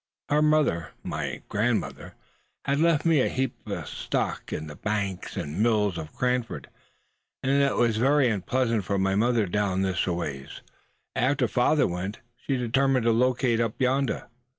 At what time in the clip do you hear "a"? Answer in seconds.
3.21-3.29